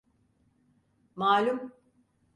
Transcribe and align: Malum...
Malum... 1.15 1.61